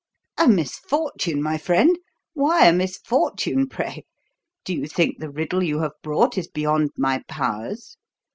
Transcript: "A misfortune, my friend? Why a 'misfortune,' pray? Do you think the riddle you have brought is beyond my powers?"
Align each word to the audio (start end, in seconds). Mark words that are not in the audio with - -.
"A 0.39 0.47
misfortune, 0.47 1.43
my 1.43 1.59
friend? 1.59 1.95
Why 2.33 2.65
a 2.65 2.73
'misfortune,' 2.73 3.69
pray? 3.69 4.05
Do 4.65 4.73
you 4.73 4.87
think 4.87 5.19
the 5.19 5.29
riddle 5.29 5.61
you 5.61 5.77
have 5.81 5.93
brought 6.01 6.39
is 6.39 6.47
beyond 6.47 6.89
my 6.97 7.21
powers?" 7.27 7.97